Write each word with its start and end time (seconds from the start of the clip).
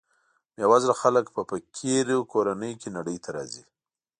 بې 0.55 0.65
وزله 0.71 0.95
خلک 1.01 1.25
په 1.35 1.41
فقیر 1.49 2.07
کورنیو 2.31 2.79
کې 2.81 2.89
نړۍ 2.97 3.17
ته 3.23 3.29
راځي. 3.35 3.63